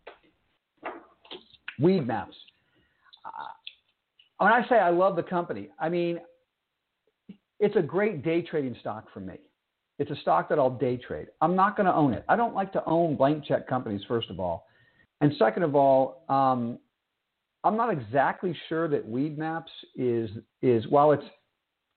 [1.82, 2.28] Weedmaps.
[2.28, 2.49] Uh,
[4.40, 6.20] when I say I love the company, I mean
[7.60, 9.36] it's a great day trading stock for me.
[10.00, 11.28] It's a stock that I'll day trade.
[11.42, 12.24] I'm not going to own it.
[12.30, 14.66] I don't like to own blank check companies, first of all,
[15.22, 16.80] and second of all, um,
[17.64, 19.64] I'm not exactly sure that Weedmaps
[19.96, 20.30] is
[20.62, 21.26] is while it's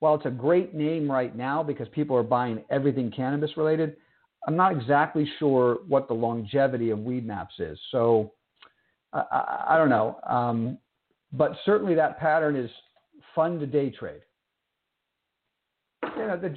[0.00, 3.96] while it's a great name right now because people are buying everything cannabis related.
[4.48, 7.78] I'm not exactly sure what the longevity of Weedmaps is.
[7.92, 8.32] So
[9.12, 10.78] I, I, I don't know, um,
[11.32, 12.70] but certainly that pattern is
[13.34, 14.20] fun to day trade.
[16.16, 16.50] You know, the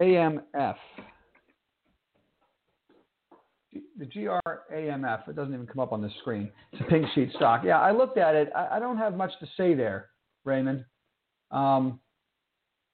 [0.00, 0.76] GRAMF
[3.98, 6.50] the GRAMF, it doesn't even come up on the screen.
[6.72, 7.62] It's a pink sheet stock.
[7.64, 8.50] Yeah, I looked at it.
[8.54, 10.10] I, I don't have much to say there,
[10.44, 10.84] Raymond.
[11.50, 12.00] Um,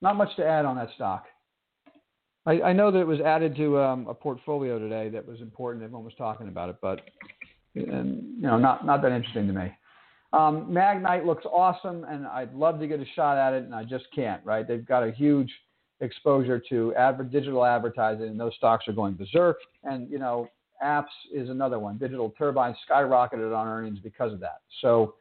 [0.02, 1.24] not much to add on that stock.
[2.46, 5.84] I, I know that it was added to um, a portfolio today that was important.
[5.84, 7.00] Everyone was talking about it, but
[7.74, 9.72] and, you know, not not that interesting to me.
[10.32, 13.84] Um, Magnite looks awesome, and I'd love to get a shot at it, and I
[13.84, 14.44] just can't.
[14.44, 14.66] Right?
[14.66, 15.50] They've got a huge
[16.00, 19.56] exposure to adver- digital advertising, and those stocks are going berserk.
[19.84, 20.48] And you know,
[20.84, 21.98] apps is another one.
[21.98, 24.60] Digital Turbine skyrocketed on earnings because of that.
[24.80, 25.14] So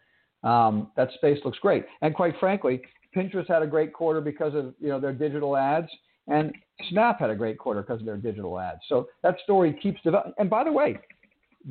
[0.44, 1.86] um, that space looks great.
[2.02, 2.82] And quite frankly,
[3.16, 5.90] Pinterest had a great quarter because of you know their digital ads,
[6.28, 6.54] and
[6.90, 8.82] Snap had a great quarter because of their digital ads.
[8.88, 10.34] So that story keeps developing.
[10.38, 11.00] And by the way,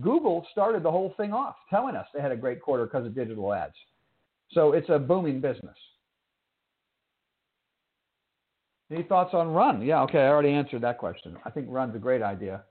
[0.01, 3.15] Google started the whole thing off telling us they had a great quarter because of
[3.15, 3.75] digital ads.
[4.53, 5.77] So it's a booming business.
[8.91, 9.83] Any thoughts on Run?
[9.83, 11.37] Yeah, okay, I already answered that question.
[11.45, 12.63] I think Run's a great idea.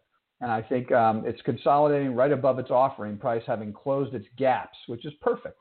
[0.41, 4.77] And I think um, it's consolidating right above its offering price, having closed its gaps,
[4.87, 5.57] which is perfect.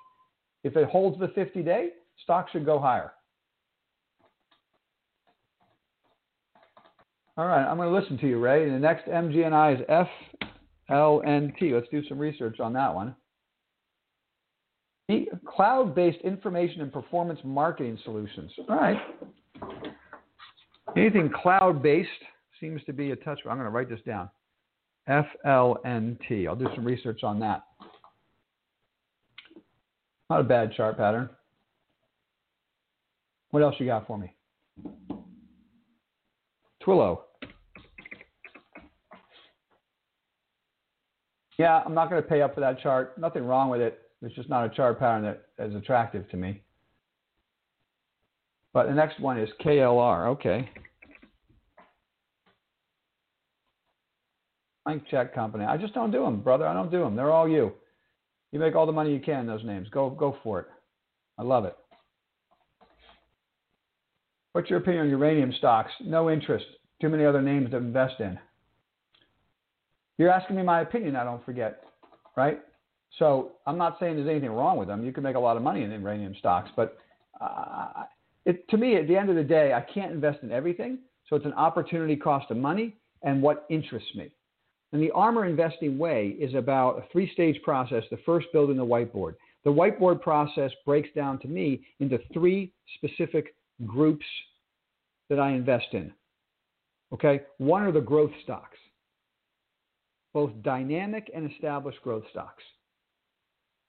[0.63, 1.91] If it holds the 50 day,
[2.23, 3.13] stock should go higher.
[7.37, 8.71] All right, I'm going to listen to you, Ray.
[8.71, 10.07] The next MGNI is
[10.91, 11.73] FLNT.
[11.73, 13.15] Let's do some research on that one.
[15.47, 18.51] Cloud based information and performance marketing solutions.
[18.69, 18.99] All right.
[20.97, 22.09] Anything cloud based
[22.61, 23.41] seems to be a touch.
[23.45, 24.31] I'm going to write this down.
[25.09, 26.47] FLNT.
[26.47, 27.65] I'll do some research on that.
[30.31, 31.29] Not a bad chart pattern.
[33.51, 34.35] What else you got for me?
[36.83, 37.21] Twilio.
[41.59, 43.17] Yeah, I'm not going to pay up for that chart.
[43.19, 44.01] Nothing wrong with it.
[44.23, 46.63] It's just not a chart pattern that is attractive to me.
[48.73, 50.29] But the next one is KLR.
[50.29, 50.69] Okay.
[54.85, 55.65] blank check company.
[55.65, 56.67] I just don't do them, brother.
[56.67, 57.17] I don't do them.
[57.17, 57.73] They're all you.
[58.53, 59.89] You make all the money you can those names.
[59.91, 60.67] Go go for it.
[61.39, 61.77] I love it.
[64.53, 65.91] What's your opinion on uranium stocks?
[66.01, 66.67] No interest.
[67.01, 68.39] Too many other names to invest in.
[70.19, 71.85] You're asking me my opinion, I don't forget,
[72.37, 72.61] right?
[73.19, 75.05] So I'm not saying there's anything wrong with them.
[75.05, 76.99] You can make a lot of money in uranium stocks, but
[77.41, 78.05] uh,
[78.45, 80.99] it, to me, at the end of the day, I can't invest in everything.
[81.29, 84.31] So it's an opportunity cost of money and what interests me.
[84.93, 88.05] And the Armor Investing Way is about a three stage process.
[88.11, 89.35] The first, building the whiteboard.
[89.65, 93.55] The whiteboard process breaks down to me into three specific
[93.87, 94.27] groups
[95.31, 96.13] that I invest in.
[97.13, 97.41] Okay?
[97.59, 98.77] One are the growth stocks,
[100.35, 102.63] both dynamic and established growth stocks.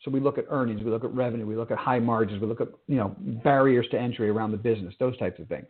[0.04, 2.48] So we look at earnings, we look at revenue, we look at high margins, we
[2.48, 5.68] look at you know barriers to entry around the business, those types of things.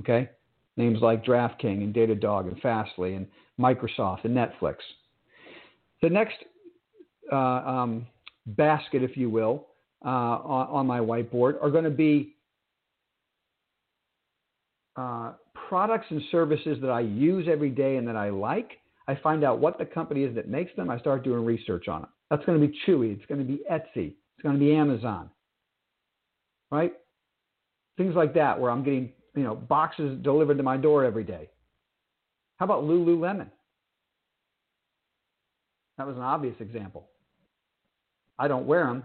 [0.00, 0.30] Okay?
[0.76, 3.26] Names like DraftKings and Datadog and Fastly and
[3.60, 4.76] Microsoft and Netflix.
[6.00, 6.36] The next
[7.30, 8.06] uh, um,
[8.46, 9.66] basket, if you will,
[10.04, 12.36] uh, on, on, my whiteboard are going to be
[14.96, 15.32] uh,
[15.68, 18.78] products and services that I use every day and that I like.
[19.08, 20.90] I find out what the company is that makes them.
[20.90, 22.08] I start doing research on it.
[22.30, 23.16] That's going to be Chewy.
[23.16, 24.14] It's going to be Etsy.
[24.36, 25.30] It's going to be Amazon.
[26.70, 26.92] Right?
[27.96, 31.48] Things like that where I'm getting, you know, boxes delivered to my door every day.
[32.58, 33.48] How about Lululemon?
[35.96, 37.08] That was an obvious example.
[38.38, 39.04] I don't wear them,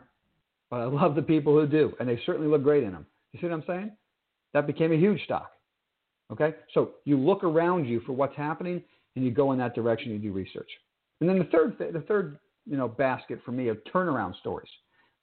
[0.70, 3.06] but I love the people who do, and they certainly look great in them.
[3.32, 3.92] You see what I'm saying?
[4.54, 5.52] That became a huge stock.
[6.30, 6.56] Okay?
[6.74, 8.84] So you look around you for what's happening
[9.16, 10.70] and you go in that direction, you do research.
[11.22, 14.70] And then the third, the third you know, basket for me of turnaround stories.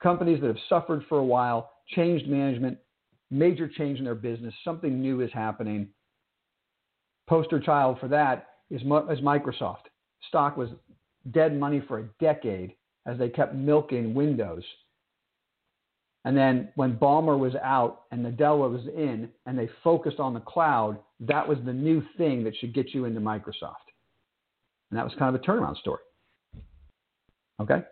[0.03, 2.78] Companies that have suffered for a while, changed management,
[3.30, 5.88] major change in their business, something new is happening.
[7.28, 9.88] Poster child for that is, is Microsoft.
[10.28, 10.70] Stock was
[11.32, 12.74] dead money for a decade
[13.07, 14.64] as they kept milking Windows.
[16.24, 20.41] And then when Ballmer was out and Nadella was in and they focused on the
[20.41, 23.89] cloud, that was the new thing that should get you into Microsoft.
[24.91, 26.01] And that was kind of a turnaround story.
[27.61, 27.83] Okay.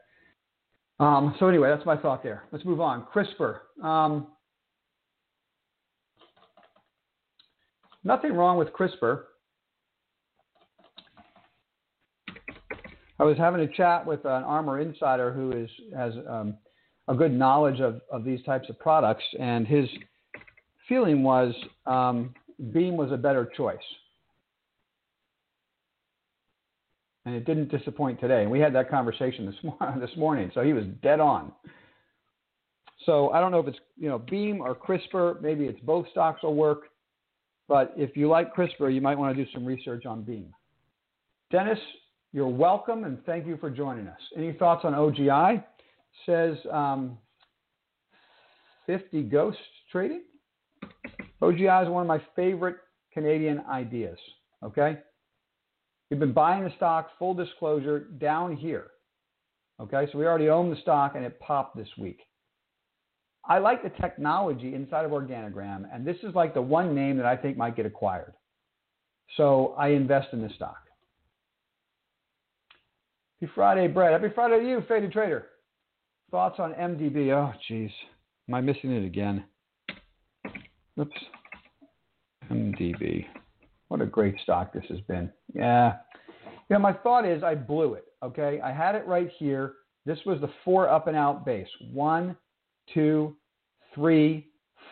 [0.99, 2.45] Um, so anyway, that's my thought there.
[2.51, 3.07] Let's move on.
[3.15, 3.85] CRISPR.
[3.85, 4.29] Um,
[8.03, 9.25] nothing wrong with CRISPR.
[13.21, 16.57] I was having a chat with an Armor insider who is has um,
[17.09, 19.89] a good knowledge of, of these types of products, and his
[20.89, 21.53] feeling was
[21.87, 22.33] um,
[22.73, 23.79] Beam was a better choice.
[27.29, 28.41] and it didn't disappoint today.
[28.41, 31.53] And we had that conversation this, morning, this morning, so he was dead on.
[33.05, 35.41] So I don't know if it's you know Beam or CRISPR.
[35.43, 36.85] Maybe it's both stocks will work.
[37.69, 40.55] But if you like CRISPR, you might want to do some research on Beam.
[41.51, 41.79] Dennis,
[42.33, 44.21] you're welcome and thank you for joining us.
[44.37, 45.63] Any thoughts on OGI?
[46.25, 47.19] Says um,
[48.87, 49.59] 50 Ghost
[49.93, 50.23] Trading.
[51.43, 52.77] OGI is one of my favorite
[53.13, 54.19] Canadian ideas.
[54.63, 54.99] Okay,
[56.11, 58.89] We've been buying the stock, full disclosure, down here.
[59.81, 62.21] Okay, so we already own the stock and it popped this week.
[63.45, 67.27] I like the technology inside of Organigram, and this is like the one name that
[67.27, 68.35] I think might get acquired.
[69.37, 70.77] So I invest in this stock.
[73.41, 74.13] Happy Friday, Brett.
[74.13, 75.47] Happy Friday to you, Faded Trader.
[76.31, 77.31] Thoughts on MDB?
[77.31, 77.91] Oh, jeez.
[78.49, 79.45] Am I missing it again?
[80.99, 81.17] Oops.
[82.51, 83.27] MDB.
[83.89, 85.31] What a great stock this has been.
[85.55, 85.97] Yeah.
[86.69, 88.05] You know, my thought is I blew it.
[88.23, 88.61] Okay.
[88.63, 89.75] I had it right here.
[90.05, 91.69] This was the four up and out base.
[91.93, 92.37] One,
[92.93, 93.37] two,
[93.95, 94.49] three,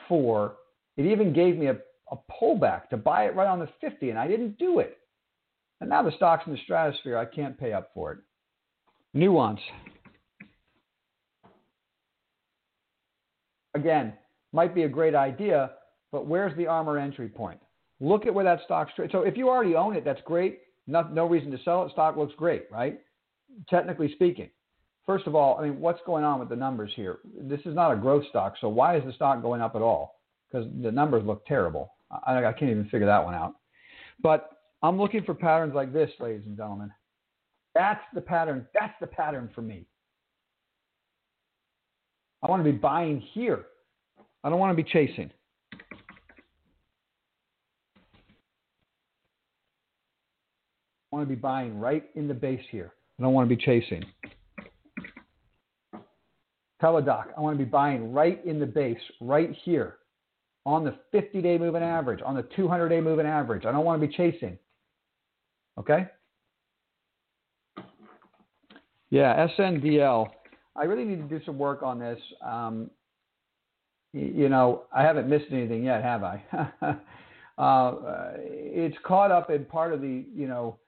[0.09, 0.57] four.
[0.97, 1.77] It even gave me a,
[2.11, 4.99] a pullback to buy it right on the 50, and I didn't do it.
[5.81, 7.19] And now the stock's in the stratosphere.
[7.19, 8.19] I can't pay up for it.
[9.13, 9.61] Nuance.
[13.75, 14.15] Again,
[14.53, 15.73] might be a great idea,
[16.17, 17.61] but where's the armor entry point?
[18.01, 19.13] Look at where that stock's trading.
[19.13, 20.61] So if you already own it, that's great.
[20.87, 21.93] No, no reason to sell it.
[21.93, 23.03] Stock looks great, right?
[23.69, 24.49] Technically speaking.
[25.05, 27.19] First of all, I mean, what's going on with the numbers here?
[27.39, 30.23] This is not a growth stock, so why is the stock going up at all?
[30.51, 31.93] Because the numbers look terrible.
[32.27, 33.57] I, I can't even figure that one out.
[34.23, 34.53] But
[34.83, 36.91] I'm looking for patterns like this, ladies and gentlemen.
[37.75, 38.67] That's the pattern.
[38.73, 39.85] That's the pattern for me.
[42.43, 43.67] I want to be buying here.
[44.43, 45.31] I don't want to be chasing.
[51.17, 52.93] Want to be buying right in the base here.
[53.19, 54.05] I don't want to be chasing.
[56.83, 59.97] Teladoc, I want to be buying right in the base, right here,
[60.67, 63.65] on the 50 day moving average, on the 200 day moving average.
[63.65, 64.59] I don't want to be chasing.
[65.79, 66.07] Okay?
[69.09, 70.29] Yeah, SNDL.
[70.75, 72.21] I really need to do some work on this.
[72.45, 72.91] Um,
[74.13, 76.45] you know, I haven't missed anything yet, have I?
[77.59, 77.95] uh,
[78.37, 80.79] it's caught up in part of the, you know,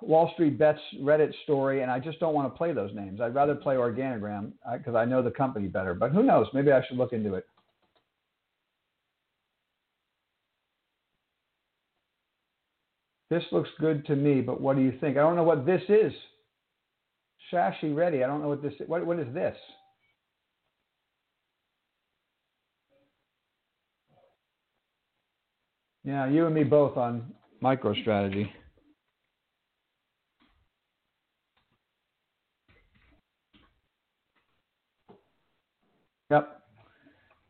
[0.00, 3.20] Wall Street Bets Reddit story, and I just don't want to play those names.
[3.20, 5.94] I'd rather play Organigram because I know the company better.
[5.94, 6.46] But who knows?
[6.54, 7.46] Maybe I should look into it.
[13.30, 15.18] This looks good to me, but what do you think?
[15.18, 16.12] I don't know what this is.
[17.52, 18.88] Shashi Reddy, I don't know what this is.
[18.88, 19.56] What, what is this?
[26.04, 28.48] Yeah, you and me both on MicroStrategy.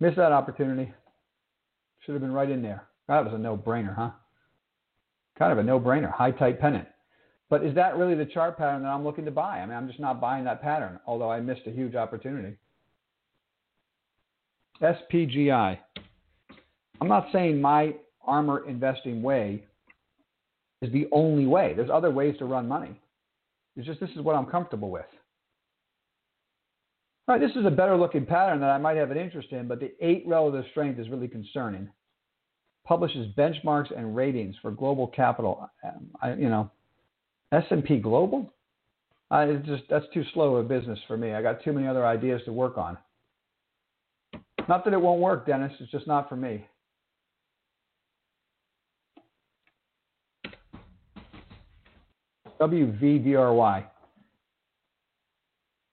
[0.01, 0.92] Missed that opportunity.
[2.01, 2.86] Should have been right in there.
[3.09, 4.11] That was a no brainer, huh?
[5.38, 6.12] Kind of a no brainer.
[6.12, 6.86] High tight pennant.
[7.51, 9.61] But is that really the chart pattern that I'm looking to buy?
[9.61, 12.57] I mean, I'm just not buying that pattern, although I missed a huge opportunity.
[14.82, 15.78] SPGI.
[17.01, 17.94] I'm not saying my
[18.26, 19.64] armor investing way
[20.82, 21.72] is the only way.
[21.74, 23.01] There's other ways to run money.
[23.76, 25.07] It's just this is what I'm comfortable with.
[27.29, 29.68] All right, this is a better looking pattern that I might have an interest in,
[29.68, 31.91] but the eight relative strength is really concerning.
[32.87, 35.68] Publishes benchmarks and ratings for global capital.
[35.85, 36.70] Um, I, you know,
[37.53, 38.51] S&P Global.
[39.31, 41.35] I just that's too slow a business for me.
[41.35, 42.97] I got too many other ideas to work on.
[44.66, 45.72] Not that it won't work, Dennis.
[45.81, 46.66] It's just not for me.
[52.59, 53.85] VWDRY.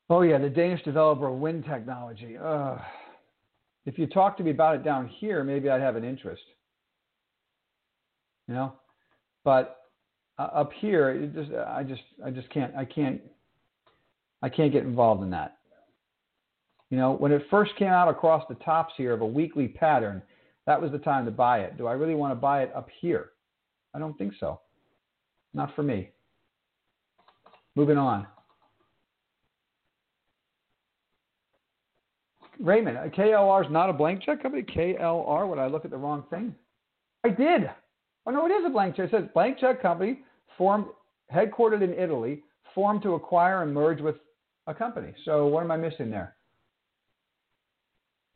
[0.10, 2.38] Oh, yeah, the Danish developer of wind technology.
[2.38, 2.78] Uh,
[3.86, 6.44] if you talk to me about it down here, maybe I'd have an interest.
[8.48, 8.74] You know,
[9.44, 9.78] but
[10.38, 13.20] uh, up here, just I just I just can't I can't
[14.44, 15.58] I can't get involved in that.
[16.92, 20.22] You know, when it first came out across the tops here of a weekly pattern,
[20.68, 21.78] that was the time to buy it.
[21.78, 23.32] Do I really want to buy it up here?
[23.96, 24.60] I don't think so.
[25.56, 26.10] Not for me.
[27.76, 28.28] Moving on.
[32.60, 34.64] Raymond, KLR is not a blank check company.
[34.64, 36.56] KLR, would I look at the wrong thing?
[37.24, 37.70] I did.
[38.26, 39.06] Oh no, it is a blank check.
[39.06, 40.22] It says blank check company
[40.58, 40.86] formed,
[41.34, 42.44] headquartered in Italy,
[42.74, 44.16] formed to acquire and merge with
[44.68, 45.14] a company.
[45.26, 46.36] So what am I missing there,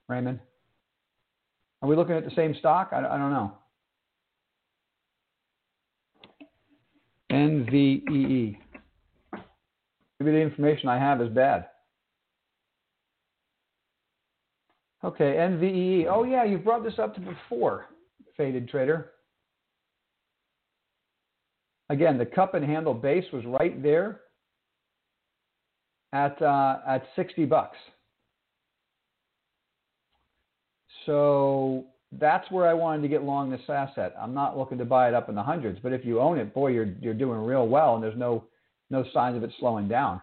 [0.08, 0.40] Raymond?
[1.82, 2.90] Are we looking at the same stock?
[2.92, 3.54] I, I don't know.
[7.32, 8.58] NVEE.
[10.20, 11.68] Maybe the information I have is bad.
[15.04, 16.08] Okay, NVEE.
[16.10, 17.86] Oh, yeah, you've brought this up to before,
[18.36, 19.12] Faded Trader.
[21.90, 24.22] Again, the cup and handle base was right there
[26.14, 27.78] at, uh, at 60 bucks.
[31.06, 34.14] So that's where I wanted to get long this asset.
[34.20, 36.54] I'm not looking to buy it up in the hundreds, but if you own it,
[36.54, 38.44] boy, you're, you're doing real well, and there's no
[38.92, 40.20] no signs of it slowing down.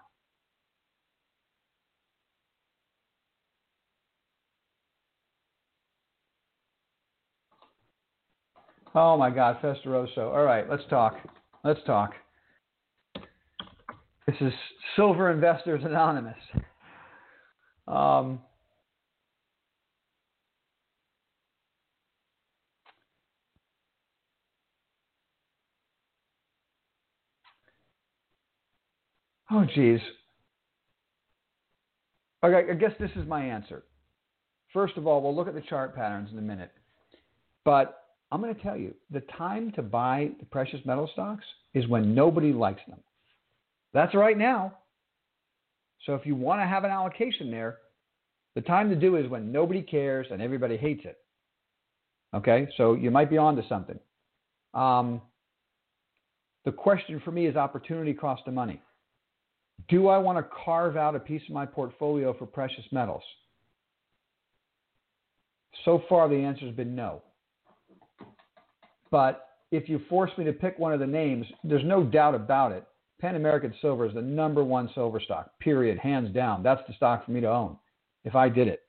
[8.98, 10.34] Oh my God, Festeroso.
[10.34, 11.16] All right, let's talk.
[11.62, 12.14] Let's talk.
[14.26, 14.54] This is
[14.96, 16.34] Silver Investors Anonymous.
[17.86, 18.40] Um,
[29.48, 30.00] Oh, geez.
[32.42, 33.84] Okay, I guess this is my answer.
[34.72, 36.72] First of all, we'll look at the chart patterns in a minute.
[37.64, 41.86] But I'm going to tell you the time to buy the precious metal stocks is
[41.86, 42.98] when nobody likes them.
[43.92, 44.74] That's right now.
[46.04, 47.78] So if you want to have an allocation there,
[48.54, 51.18] the time to do is when nobody cares and everybody hates it.
[52.34, 53.98] Okay, so you might be on to something.
[54.74, 55.22] Um,
[56.64, 58.82] the question for me is opportunity cost of money.
[59.88, 63.22] Do I want to carve out a piece of my portfolio for precious metals?
[65.84, 67.22] So far, the answer has been no.
[69.10, 72.72] But if you force me to pick one of the names, there's no doubt about
[72.72, 72.84] it.
[73.20, 76.62] Pan American Silver is the number one silver stock, period, hands down.
[76.62, 77.76] That's the stock for me to own
[78.24, 78.82] if I did it.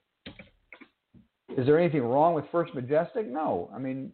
[1.56, 3.26] Is there anything wrong with First Majestic?
[3.26, 3.70] No.
[3.74, 4.12] I mean,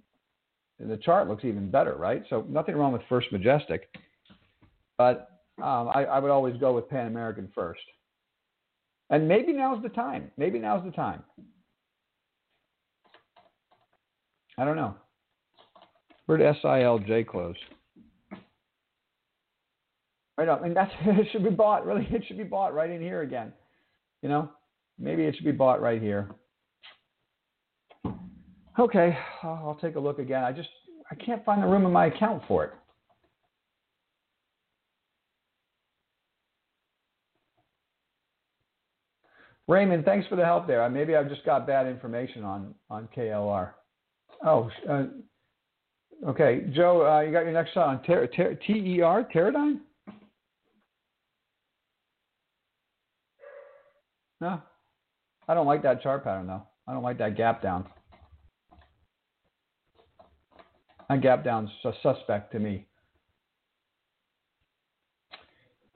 [0.78, 2.22] the chart looks even better, right?
[2.30, 3.88] So nothing wrong with First Majestic.
[4.96, 5.28] But
[5.58, 7.80] um, I, I would always go with Pan American first.
[9.10, 10.30] And maybe now's the time.
[10.36, 11.22] Maybe now's the time.
[14.56, 14.94] I don't know.
[16.26, 17.56] Where did SILJ close?
[20.36, 20.64] Right up.
[20.64, 21.86] And that's it should be bought.
[21.86, 23.52] Really, it should be bought right in here again.
[24.22, 24.50] You know,
[24.98, 26.30] maybe it should be bought right here.
[28.78, 30.42] Okay, I'll take a look again.
[30.42, 30.68] I just
[31.10, 32.72] I can't find the room in my account for it.
[39.66, 40.86] Raymond, thanks for the help there.
[40.90, 43.70] Maybe I've just got bad information on, on KLR.
[44.44, 45.04] Oh, uh,
[46.26, 49.28] Okay, Joe, uh, you got your next song, Ter- Ter- T-E-R?
[54.40, 54.60] No,
[55.48, 56.62] I don't like that chart pattern though.
[56.86, 57.86] I don't like that gap down.
[61.08, 62.86] That gap down's a suspect to me.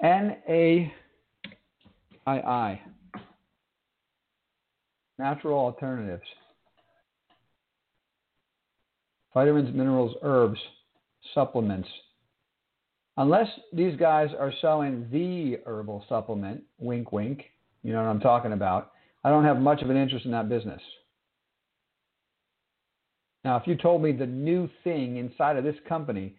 [0.03, 0.93] N A
[2.27, 2.81] I I.
[5.19, 6.29] Natural alternatives.
[9.39, 10.59] Vitamins, minerals, herbs,
[11.33, 11.89] supplements.
[13.19, 17.45] Unless these guys are selling the herbal supplement, wink, wink,
[17.85, 18.91] you know what I'm talking about,
[19.23, 20.83] I don't have much of an interest in that business.
[23.45, 26.35] Now, if you told me the new thing inside of this company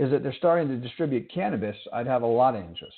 [0.00, 2.96] is that they're starting to distribute cannabis, I'd have a lot of interest.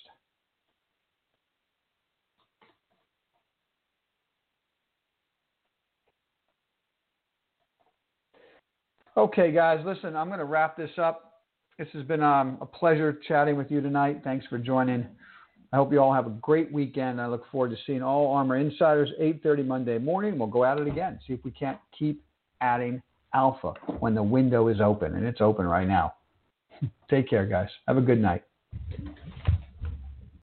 [9.16, 11.42] Okay, guys, listen, I'm going to wrap this up.
[11.78, 14.22] This has been um, a pleasure chatting with you tonight.
[14.24, 15.06] Thanks for joining.
[15.72, 17.20] I hope you all have a great weekend.
[17.20, 20.36] I look forward to seeing all Armor Insiders 8:30 Monday morning.
[20.36, 21.20] We'll go at it again.
[21.26, 22.24] See if we can't keep
[22.60, 23.00] adding
[23.34, 26.14] alpha when the window is open, and it's open right now.
[27.10, 27.68] Take care, guys.
[27.86, 28.42] Have a good night.